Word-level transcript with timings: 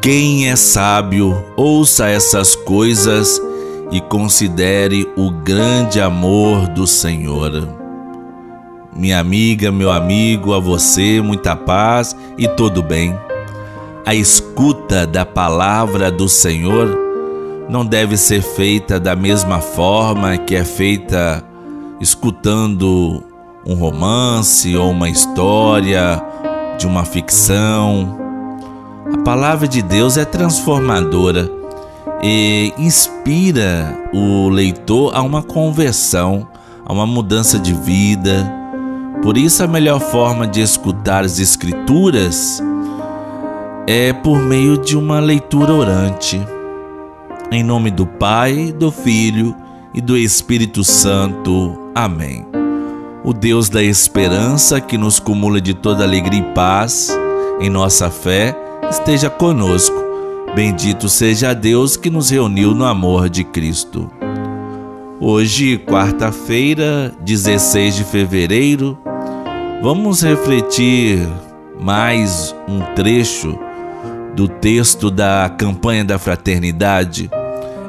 Quem 0.00 0.48
é 0.48 0.54
sábio, 0.54 1.44
ouça 1.56 2.06
essas 2.06 2.54
coisas 2.54 3.42
e 3.90 4.00
considere 4.00 5.10
o 5.16 5.28
grande 5.28 6.00
amor 6.00 6.68
do 6.68 6.86
Senhor. 6.86 7.68
Minha 8.94 9.18
amiga, 9.18 9.72
meu 9.72 9.90
amigo, 9.90 10.54
a 10.54 10.60
você 10.60 11.20
muita 11.20 11.56
paz 11.56 12.16
e 12.38 12.46
tudo 12.46 12.80
bem. 12.80 13.12
A 14.06 14.14
escuta 14.14 15.04
da 15.04 15.26
palavra 15.26 16.12
do 16.12 16.28
Senhor 16.28 16.96
não 17.68 17.84
deve 17.84 18.16
ser 18.16 18.40
feita 18.40 19.00
da 19.00 19.16
mesma 19.16 19.60
forma 19.60 20.38
que 20.38 20.54
é 20.54 20.64
feita 20.64 21.44
escutando 22.00 23.24
um 23.66 23.74
romance 23.74 24.76
ou 24.76 24.92
uma 24.92 25.10
história 25.10 26.22
de 26.78 26.86
uma 26.86 27.04
ficção 27.04 28.27
a 29.12 29.18
palavra 29.18 29.66
de 29.66 29.80
Deus 29.80 30.16
é 30.16 30.24
transformadora 30.24 31.50
e 32.22 32.74
inspira 32.78 33.96
o 34.12 34.48
leitor 34.48 35.16
a 35.16 35.22
uma 35.22 35.42
conversão, 35.42 36.46
a 36.84 36.92
uma 36.92 37.06
mudança 37.06 37.58
de 37.58 37.72
vida. 37.72 38.52
Por 39.22 39.38
isso, 39.38 39.62
a 39.62 39.66
melhor 39.66 40.00
forma 40.00 40.46
de 40.46 40.60
escutar 40.60 41.24
as 41.24 41.38
Escrituras 41.38 42.62
é 43.86 44.12
por 44.12 44.38
meio 44.38 44.76
de 44.76 44.96
uma 44.96 45.20
leitura 45.20 45.72
orante. 45.72 46.40
Em 47.50 47.62
nome 47.62 47.90
do 47.90 48.06
Pai, 48.06 48.72
do 48.72 48.92
Filho 48.92 49.56
e 49.94 50.00
do 50.02 50.16
Espírito 50.16 50.84
Santo. 50.84 51.78
Amém. 51.94 52.46
O 53.24 53.32
Deus 53.32 53.70
da 53.70 53.82
esperança 53.82 54.80
que 54.80 54.98
nos 54.98 55.18
cumula 55.18 55.60
de 55.60 55.72
toda 55.72 56.04
alegria 56.04 56.40
e 56.40 56.54
paz 56.54 57.08
em 57.58 57.70
nossa 57.70 58.10
fé 58.10 58.67
esteja 58.90 59.28
conosco. 59.28 59.96
Bendito 60.54 61.08
seja 61.08 61.54
Deus 61.54 61.96
que 61.96 62.10
nos 62.10 62.30
reuniu 62.30 62.74
no 62.74 62.84
amor 62.84 63.28
de 63.28 63.44
Cristo. 63.44 64.10
Hoje, 65.20 65.78
quarta-feira, 65.78 67.12
16 67.20 67.96
de 67.96 68.04
fevereiro, 68.04 68.98
vamos 69.82 70.22
refletir 70.22 71.28
mais 71.78 72.54
um 72.68 72.80
trecho 72.94 73.58
do 74.34 74.48
texto 74.48 75.10
da 75.10 75.52
campanha 75.56 76.04
da 76.04 76.18
fraternidade. 76.18 77.30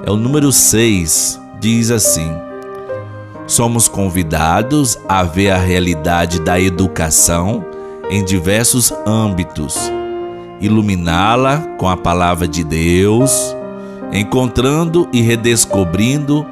É 0.05 0.11
o 0.11 0.17
número 0.17 0.51
6, 0.51 1.39
diz 1.59 1.91
assim: 1.91 2.29
Somos 3.47 3.87
convidados 3.87 4.97
a 5.07 5.23
ver 5.23 5.51
a 5.51 5.57
realidade 5.57 6.41
da 6.41 6.59
educação 6.59 7.63
em 8.09 8.25
diversos 8.25 8.91
âmbitos 9.05 9.98
iluminá-la 10.61 11.57
com 11.77 11.87
a 11.87 11.97
palavra 11.97 12.47
de 12.47 12.63
Deus, 12.63 13.55
encontrando 14.11 15.07
e 15.13 15.21
redescobrindo 15.21 16.45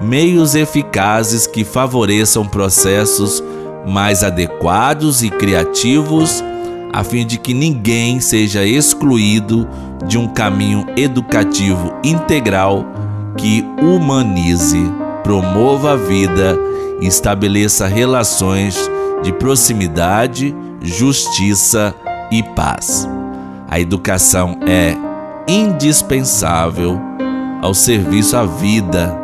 meios 0.00 0.54
eficazes 0.54 1.46
que 1.46 1.64
favoreçam 1.64 2.46
processos 2.46 3.42
mais 3.86 4.22
adequados 4.22 5.22
e 5.22 5.30
criativos, 5.30 6.42
a 6.92 7.04
fim 7.04 7.26
de 7.26 7.38
que 7.38 7.54
ninguém 7.54 8.20
seja 8.20 8.64
excluído 8.64 9.68
de 10.06 10.18
um 10.18 10.28
caminho 10.28 10.86
educativo 10.96 11.92
integral 12.02 12.84
que 13.36 13.64
humanize, 13.80 14.82
promova 15.22 15.92
a 15.92 15.96
vida 15.96 16.58
e 17.00 17.06
estabeleça 17.06 17.86
relações 17.86 18.90
de 19.22 19.32
proximidade, 19.32 20.54
justiça 20.80 21.94
e 22.30 22.42
paz. 22.42 23.15
A 23.68 23.80
educação 23.80 24.60
é 24.66 24.96
indispensável 25.48 27.00
ao 27.60 27.74
serviço 27.74 28.36
à 28.36 28.46
vida. 28.46 29.20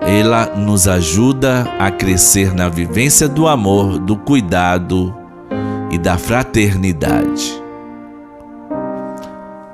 Ela 0.00 0.46
nos 0.56 0.88
ajuda 0.88 1.68
a 1.78 1.88
crescer 1.90 2.52
na 2.52 2.68
vivência 2.68 3.28
do 3.28 3.48
amor, 3.48 3.98
do 3.98 4.16
cuidado 4.16 5.14
e 5.90 5.98
da 5.98 6.18
fraternidade. 6.18 7.62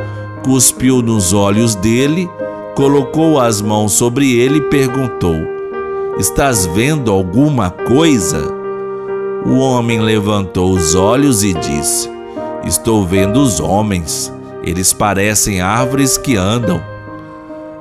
cuspiu 0.45 1.01
nos 1.01 1.33
olhos 1.33 1.75
dele, 1.75 2.29
colocou 2.75 3.41
as 3.41 3.63
mãos 3.63 3.93
sobre 3.93 4.39
ele 4.39 4.59
e 4.59 4.69
perguntou: 4.69 5.62
Estás 6.19 6.67
vendo 6.67 7.11
alguma 7.11 7.71
coisa? 7.71 8.47
O 9.47 9.57
homem 9.59 9.99
levantou 9.99 10.73
os 10.73 10.95
olhos 10.95 11.43
e 11.43 11.55
disse: 11.55 12.11
Estou 12.65 13.07
vendo 13.07 13.41
os 13.41 13.59
homens, 13.59 14.31
eles 14.63 14.93
parecem 14.93 15.63
árvores 15.63 16.19
que 16.19 16.37
andam. 16.37 16.83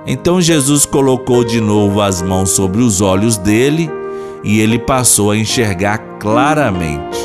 Então 0.07 0.39
Jesus 0.39 0.85
colocou 0.85 1.43
de 1.43 1.59
novo 1.59 1.99
as 1.99 2.21
mãos 2.21 2.51
sobre 2.51 2.81
os 2.81 3.01
olhos 3.01 3.35
dele 3.35 3.91
e 4.45 4.61
ele 4.61 4.79
passou 4.79 5.31
a 5.31 5.37
enxergar 5.37 5.97
claramente. 6.17 7.19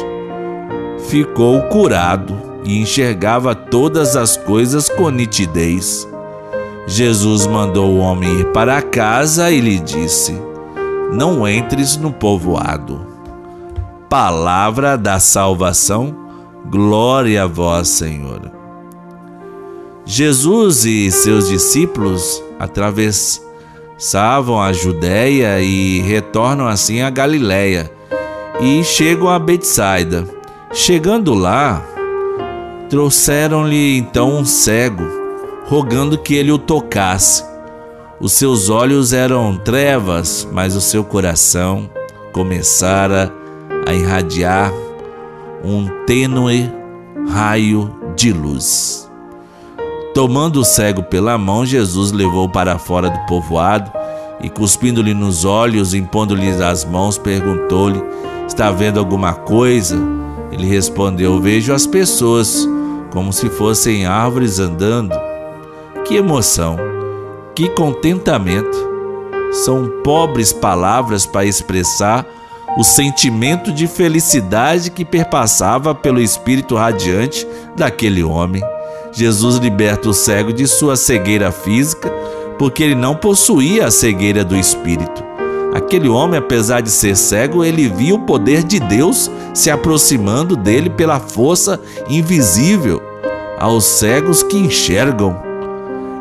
Ficou 1.09 1.63
curado 1.69 2.37
e 2.65 2.81
enxergava 2.81 3.55
todas 3.55 4.17
as 4.17 4.37
coisas 4.37 4.89
com 4.89 5.09
nitidez. 5.09 6.07
Jesus 6.85 7.47
mandou 7.47 7.93
o 7.93 7.99
homem 7.99 8.41
ir 8.41 8.47
para 8.47 8.83
casa 8.83 9.53
e 9.53 9.61
lhe 9.61 9.79
disse: 9.79 10.37
não 11.13 11.49
entres 11.49 11.97
no 11.97 12.13
povoado. 12.13 13.07
Palavra 14.09 14.97
da 14.97 15.19
salvação, 15.19 16.15
glória 16.67 17.45
a 17.45 17.47
vós, 17.47 17.89
Senhor. 17.89 18.53
Jesus 20.05 20.85
e 20.85 21.11
seus 21.11 21.49
discípulos 21.49 22.43
atravessavam 22.59 23.43
a 24.63 24.73
Judéia 24.73 25.61
e 25.61 26.01
retornam 26.01 26.69
assim 26.69 27.03
a 27.03 27.11
Galiléia 27.11 27.91
e 28.61 28.85
chegam 28.85 29.29
a 29.29 29.39
Betsaida. 29.39 30.25
Chegando 30.73 31.35
lá, 31.35 31.83
trouxeram-lhe 32.89 33.99
então 33.99 34.39
um 34.39 34.45
cego, 34.45 35.05
rogando 35.67 36.17
que 36.19 36.35
ele 36.35 36.53
o 36.53 36.59
tocasse. 36.59 37.45
Os 38.19 38.33
seus 38.33 38.71
olhos 38.71 39.13
eram 39.13 39.59
trevas, 39.59 40.49
mas 40.51 40.75
o 40.75 40.81
seu 40.81 41.05
coração 41.05 41.91
começara 42.33 43.31
a 43.87 43.93
irradiar 43.93 44.73
um 45.63 45.87
tênue 46.07 46.73
raio 47.29 47.95
de 48.17 48.33
luz. 48.33 49.11
Tomando 50.15 50.61
o 50.61 50.65
cego 50.65 51.03
pela 51.03 51.37
mão, 51.37 51.67
Jesus 51.67 52.11
levou 52.11 52.49
para 52.49 52.79
fora 52.79 53.11
do 53.11 53.19
povoado 53.27 53.93
e, 54.41 54.49
cuspindo-lhe 54.49 55.13
nos 55.13 55.45
olhos, 55.45 55.93
impondo-lhe 55.93 56.49
as 56.63 56.87
mãos, 56.87 57.19
perguntou-lhe: 57.19 58.03
Está 58.49 58.71
vendo 58.71 58.99
alguma 58.99 59.35
coisa? 59.35 59.95
Ele 60.51 60.67
respondeu: 60.67 61.39
Vejo 61.39 61.75
as 61.75 61.87
pessoas 61.87 62.67
como 63.11 63.31
se 63.31 63.51
fossem 63.51 64.07
árvores 64.07 64.59
andando. 64.59 65.15
Que 66.07 66.17
emoção! 66.17 66.96
Que 67.57 67.71
contentamento! 67.71 68.77
São 69.51 69.89
pobres 70.05 70.53
palavras 70.53 71.25
para 71.25 71.47
expressar 71.47 72.27
o 72.77 72.85
sentimento 72.85 73.73
de 73.73 73.87
felicidade 73.87 74.91
que 74.91 75.07
perpassava 75.07 75.95
pelo 75.95 76.21
espírito 76.21 76.77
radiante 76.77 77.49
daquele 77.75 78.23
homem. 78.23 78.63
Jesus 79.11 79.57
liberta 79.57 80.11
o 80.11 80.13
cego 80.13 80.53
de 80.53 80.67
sua 80.69 80.97
cegueira 80.97 81.51
física, 81.51 82.11
porque 82.59 82.83
ele 82.83 82.95
não 82.95 83.17
possuía 83.17 83.87
a 83.87 83.91
cegueira 83.91 84.45
do 84.45 84.55
espírito. 84.55 85.25
Aquele 85.75 86.11
homem, 86.11 86.39
apesar 86.39 86.83
de 86.83 86.91
ser 86.91 87.17
cego, 87.17 87.65
ele 87.65 87.89
via 87.89 88.15
o 88.15 88.27
poder 88.27 88.63
de 88.65 88.79
Deus 88.79 89.31
se 89.55 89.71
aproximando 89.71 90.57
dele 90.57 90.91
pela 90.91 91.19
força 91.19 91.81
invisível 92.07 93.03
aos 93.59 93.87
cegos 93.87 94.43
que 94.43 94.59
enxergam. 94.59 95.46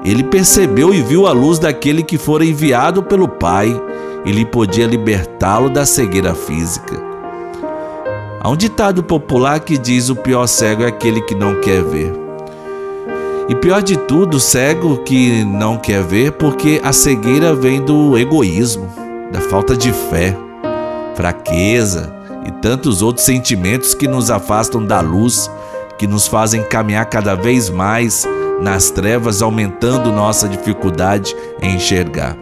Ele 0.05 0.23
percebeu 0.23 0.93
e 0.93 1.01
viu 1.01 1.25
a 1.25 1.31
luz 1.31 1.57
daquele 1.57 2.03
que 2.03 2.15
fora 2.15 2.45
enviado 2.45 3.01
pelo 3.01 3.27
Pai 3.27 3.75
e 4.23 4.31
lhe 4.31 4.45
podia 4.45 4.85
libertá-lo 4.85 5.67
da 5.67 5.83
cegueira 5.83 6.35
física. 6.35 6.95
Há 8.39 8.49
um 8.49 8.55
ditado 8.55 9.01
popular 9.01 9.59
que 9.59 9.79
diz: 9.79 10.09
o 10.09 10.15
pior 10.15 10.45
cego 10.45 10.83
é 10.83 10.87
aquele 10.87 11.21
que 11.21 11.33
não 11.33 11.59
quer 11.59 11.83
ver. 11.83 12.13
E 13.49 13.55
pior 13.55 13.81
de 13.81 13.97
tudo, 13.97 14.37
o 14.37 14.39
cego 14.39 14.97
que 14.97 15.43
não 15.43 15.77
quer 15.77 16.03
ver, 16.03 16.33
porque 16.33 16.79
a 16.83 16.93
cegueira 16.93 17.55
vem 17.55 17.81
do 17.81 18.15
egoísmo, 18.15 18.87
da 19.31 19.41
falta 19.41 19.75
de 19.75 19.91
fé, 19.91 20.37
fraqueza 21.15 22.13
e 22.45 22.51
tantos 22.51 23.01
outros 23.01 23.25
sentimentos 23.25 23.95
que 23.95 24.07
nos 24.07 24.29
afastam 24.29 24.85
da 24.85 25.01
luz, 25.01 25.49
que 25.97 26.05
nos 26.05 26.27
fazem 26.27 26.61
caminhar 26.63 27.05
cada 27.05 27.33
vez 27.33 27.69
mais 27.71 28.27
nas 28.61 28.89
trevas, 28.89 29.41
aumentando 29.41 30.11
nossa 30.11 30.47
dificuldade 30.47 31.35
em 31.61 31.75
enxergar. 31.75 32.37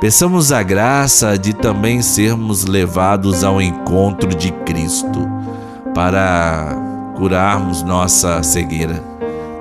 Peçamos 0.00 0.52
a 0.52 0.62
graça 0.62 1.38
de 1.38 1.54
também 1.54 2.02
sermos 2.02 2.66
levados 2.66 3.42
ao 3.42 3.62
encontro 3.62 4.34
de 4.34 4.52
Cristo 4.52 5.26
para 5.94 6.76
curarmos 7.16 7.82
nossa 7.82 8.42
cegueira, 8.42 9.02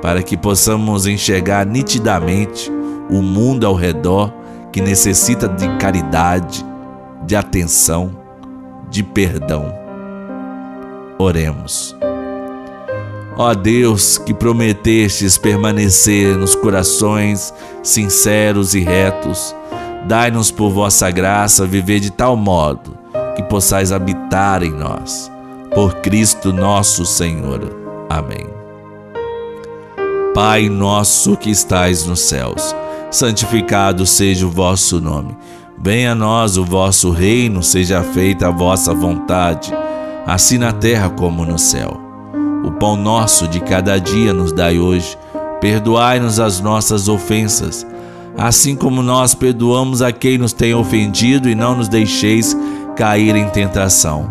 para 0.01 0.21
que 0.21 0.35
possamos 0.35 1.07
enxergar 1.07 1.65
nitidamente 1.65 2.69
o 3.09 3.21
mundo 3.21 3.65
ao 3.65 3.73
redor 3.73 4.33
que 4.73 4.81
necessita 4.81 5.47
de 5.47 5.69
caridade, 5.77 6.65
de 7.25 7.33
atenção, 7.35 8.11
de 8.89 9.01
perdão. 9.03 9.73
Oremos. 11.17 11.94
Ó 13.37 13.53
Deus, 13.53 14.17
que 14.17 14.33
prometestes 14.33 15.37
permanecer 15.37 16.37
nos 16.37 16.55
corações 16.55 17.53
sinceros 17.83 18.73
e 18.73 18.79
retos, 18.79 19.53
Dai-nos 20.07 20.51
por 20.51 20.69
vossa 20.69 21.09
graça 21.09 21.65
viver 21.65 21.99
de 21.99 22.11
tal 22.11 22.35
modo 22.35 22.95
que 23.35 23.41
possais 23.41 23.91
habitar 23.91 24.61
em 24.61 24.69
nós. 24.69 25.31
Por 25.73 25.95
Cristo 25.95 26.53
nosso 26.53 27.05
Senhor. 27.05 27.75
Amém. 28.07 28.45
Pai 30.33 30.69
nosso 30.69 31.35
que 31.35 31.49
estais 31.49 32.05
nos 32.05 32.19
céus, 32.19 32.75
santificado 33.09 34.05
seja 34.05 34.45
o 34.45 34.51
vosso 34.51 35.01
nome. 35.01 35.35
Venha 35.77 36.11
a 36.11 36.15
nós 36.15 36.55
o 36.55 36.63
vosso 36.63 37.09
reino, 37.09 37.63
seja 37.63 38.03
feita 38.03 38.47
a 38.47 38.51
vossa 38.51 38.93
vontade, 38.93 39.73
assim 40.25 40.57
na 40.57 40.71
terra 40.71 41.09
como 41.09 41.45
no 41.45 41.57
céu. 41.57 42.04
O 42.65 42.71
pão 42.71 42.95
nosso 42.95 43.47
de 43.47 43.59
cada 43.59 43.99
dia 43.99 44.33
nos 44.33 44.51
dai 44.51 44.79
hoje. 44.79 45.15
Perdoai-nos 45.61 46.39
as 46.39 46.59
nossas 46.59 47.07
ofensas, 47.07 47.85
assim 48.35 48.75
como 48.75 49.03
nós 49.03 49.35
perdoamos 49.35 50.01
a 50.01 50.11
quem 50.11 50.39
nos 50.39 50.51
tem 50.51 50.73
ofendido, 50.73 51.47
e 51.47 51.53
não 51.53 51.75
nos 51.75 51.87
deixeis 51.87 52.57
cair 52.95 53.35
em 53.35 53.47
tentação. 53.49 54.27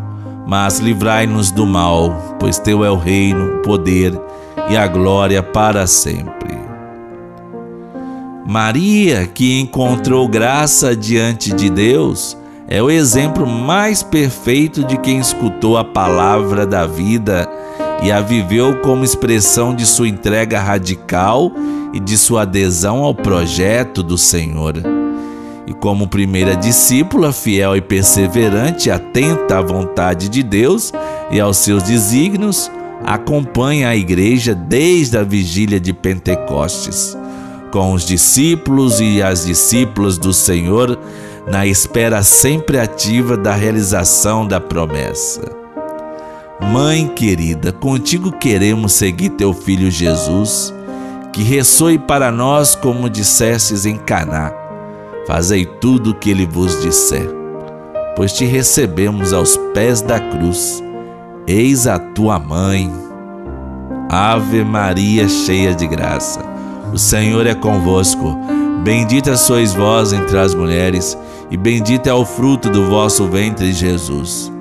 Mas 0.48 0.80
livrai-nos 0.80 1.52
do 1.52 1.64
mal, 1.64 2.36
pois 2.40 2.58
teu 2.58 2.84
é 2.84 2.90
o 2.90 2.96
reino, 2.96 3.58
o 3.58 3.62
poder 3.62 4.20
e 4.68 4.76
a 4.76 4.88
glória 4.88 5.40
para 5.40 5.86
sempre. 5.86 6.58
Maria, 8.44 9.28
que 9.28 9.60
encontrou 9.60 10.26
graça 10.26 10.96
diante 10.96 11.52
de 11.52 11.70
Deus, 11.70 12.36
é 12.66 12.82
o 12.82 12.90
exemplo 12.90 13.46
mais 13.46 14.02
perfeito 14.02 14.82
de 14.82 14.96
quem 14.98 15.18
escutou 15.18 15.78
a 15.78 15.84
palavra 15.84 16.66
da 16.66 16.84
vida 16.84 17.48
e 18.04 18.12
a 18.12 18.20
viveu 18.20 18.80
como 18.82 19.02
expressão 19.02 19.74
de 19.74 19.86
sua 19.86 20.06
entrega 20.06 20.60
radical 20.60 21.50
e 21.94 21.98
de 21.98 22.18
sua 22.18 22.42
adesão 22.42 23.02
ao 23.02 23.14
projeto 23.14 24.02
do 24.02 24.18
Senhor. 24.18 24.74
E 25.66 25.72
como 25.72 26.06
primeira 26.06 26.54
discípula, 26.54 27.32
fiel 27.32 27.74
e 27.74 27.80
perseverante, 27.80 28.90
atenta 28.90 29.56
à 29.56 29.62
vontade 29.62 30.28
de 30.28 30.42
Deus 30.42 30.92
e 31.30 31.40
aos 31.40 31.56
seus 31.56 31.84
desígnios, 31.84 32.70
acompanha 33.02 33.88
a 33.88 33.96
igreja 33.96 34.54
desde 34.54 35.16
a 35.16 35.22
vigília 35.22 35.80
de 35.80 35.94
Pentecostes, 35.94 37.16
com 37.72 37.94
os 37.94 38.04
discípulos 38.04 39.00
e 39.00 39.22
as 39.22 39.46
discípulas 39.46 40.18
do 40.18 40.34
Senhor, 40.34 40.98
na 41.46 41.66
espera 41.66 42.22
sempre 42.22 42.78
ativa 42.78 43.34
da 43.34 43.54
realização 43.54 44.46
da 44.46 44.60
promessa. 44.60 45.63
Mãe 46.72 47.06
querida, 47.08 47.72
contigo 47.72 48.32
queremos 48.32 48.92
seguir 48.92 49.30
teu 49.30 49.52
filho 49.52 49.90
Jesus 49.90 50.74
que 51.34 51.42
ressoe 51.42 51.98
para 51.98 52.30
nós 52.30 52.76
como 52.76 53.10
dissestes 53.10 53.84
em 53.84 53.96
Caná. 53.96 54.52
Fazei 55.26 55.66
tudo 55.66 56.10
o 56.10 56.14
que 56.14 56.30
ele 56.30 56.46
vos 56.46 56.80
disser, 56.80 57.28
pois 58.14 58.32
te 58.32 58.44
recebemos 58.44 59.32
aos 59.32 59.56
pés 59.74 60.00
da 60.00 60.20
cruz. 60.20 60.82
Eis 61.44 61.88
a 61.88 61.98
tua 61.98 62.38
mãe. 62.38 62.90
Ave 64.08 64.62
Maria, 64.62 65.28
cheia 65.28 65.74
de 65.74 65.88
graça. 65.88 66.40
O 66.92 66.98
Senhor 66.98 67.46
é 67.48 67.54
convosco. 67.54 68.38
Bendita 68.84 69.36
sois 69.36 69.74
vós 69.74 70.12
entre 70.12 70.38
as 70.38 70.54
mulheres, 70.54 71.18
e 71.50 71.56
bendito 71.56 72.06
é 72.06 72.14
o 72.14 72.24
fruto 72.24 72.70
do 72.70 72.88
vosso 72.88 73.26
ventre, 73.26 73.72
Jesus. 73.72 74.53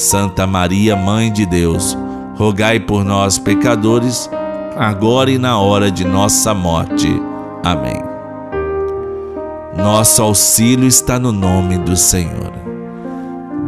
Santa 0.00 0.46
Maria, 0.46 0.96
Mãe 0.96 1.30
de 1.30 1.44
Deus, 1.44 1.96
rogai 2.34 2.80
por 2.80 3.04
nós, 3.04 3.38
pecadores, 3.38 4.30
agora 4.74 5.30
e 5.30 5.36
na 5.36 5.58
hora 5.58 5.90
de 5.90 6.06
nossa 6.06 6.54
morte. 6.54 7.06
Amém. 7.62 8.02
Nosso 9.76 10.22
auxílio 10.22 10.88
está 10.88 11.18
no 11.18 11.30
nome 11.32 11.76
do 11.76 11.98
Senhor. 11.98 12.50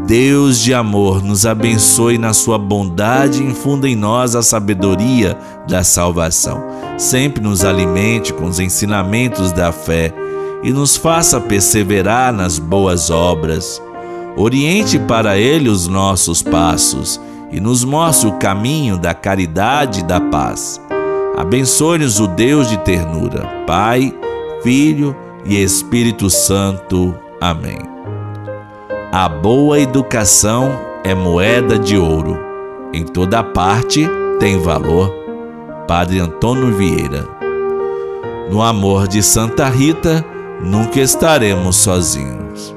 Deus 0.06 0.58
de 0.58 0.73
amor, 0.73 1.23
nos 1.23 1.44
abençoe 1.44 2.17
na 2.17 2.32
sua 2.32 2.56
bondade 2.56 3.43
e 3.43 3.46
infunda 3.46 3.86
em 3.86 3.94
nós 3.94 4.34
a 4.34 4.43
sabedoria 4.43 5.36
da 5.69 5.84
salvação. 5.84 6.65
Sempre 6.96 7.43
nos 7.43 7.62
alimente 7.62 8.32
com 8.32 8.46
os 8.46 8.58
ensinamentos 8.58 9.53
da 9.53 9.70
fé 9.70 10.10
e 10.62 10.72
nos 10.72 10.96
faça 10.96 11.39
perseverar 11.43 12.32
nas 12.32 12.58
boas 12.58 13.10
obras. 13.10 13.82
Oriente 14.36 14.98
para 14.98 15.36
Ele 15.36 15.69
os 15.69 15.86
nossos 15.86 16.43
passos 16.43 17.20
e 17.51 17.60
nos 17.60 17.84
mostre 17.84 18.29
o 18.29 18.39
caminho 18.39 18.96
da 18.96 19.12
caridade 19.12 20.01
e 20.01 20.05
da 20.05 20.20
paz. 20.20 20.81
Abençoe-nos 21.36 22.19
o 22.19 22.27
Deus 22.27 22.69
de 22.69 22.79
ternura, 22.79 23.46
Pai, 23.67 24.12
Filho 24.62 25.15
e 25.44 25.62
Espírito 25.62 26.31
Santo. 26.31 27.15
Amém. 27.41 27.79
A 29.12 29.29
boa 29.29 29.79
educação 29.79 30.81
é 31.05 31.15
moeda 31.15 31.79
de 31.79 31.98
ouro. 31.98 32.39
Em 32.94 33.05
toda 33.05 33.43
parte 33.43 34.08
tem 34.39 34.58
valor. 34.58 35.12
Padre 35.86 36.20
Antônio 36.20 36.72
Vieira. 36.74 37.29
No 38.51 38.62
amor 38.62 39.08
de 39.08 39.22
Santa 39.22 39.69
Rita, 39.69 40.24
nunca 40.62 41.01
estaremos 41.01 41.77
sozinhos. 41.77 42.74